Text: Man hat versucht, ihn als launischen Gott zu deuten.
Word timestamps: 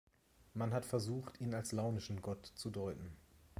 Man 0.55 0.73
hat 0.73 0.87
versucht, 0.87 1.39
ihn 1.41 1.53
als 1.53 1.73
launischen 1.73 2.23
Gott 2.23 2.47
zu 2.55 2.71
deuten. 2.71 3.11